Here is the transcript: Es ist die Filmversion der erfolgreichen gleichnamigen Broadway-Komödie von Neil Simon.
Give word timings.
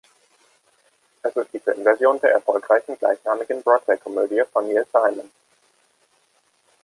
Es 1.21 1.35
ist 1.37 1.53
die 1.53 1.59
Filmversion 1.59 2.19
der 2.21 2.31
erfolgreichen 2.31 2.97
gleichnamigen 2.97 3.61
Broadway-Komödie 3.61 4.41
von 4.51 4.67
Neil 4.67 4.87
Simon. 4.91 5.29